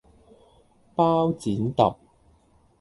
[0.95, 1.95] 包剪~~揼